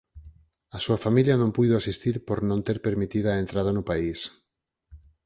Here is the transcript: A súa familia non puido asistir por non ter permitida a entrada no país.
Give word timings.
A 0.77 0.79
súa 0.85 1.01
familia 1.05 1.39
non 1.41 1.55
puido 1.57 1.73
asistir 1.77 2.15
por 2.27 2.39
non 2.49 2.59
ter 2.67 2.77
permitida 2.87 3.29
a 3.31 3.41
entrada 3.43 3.71
no 3.75 3.83
país. 3.89 4.19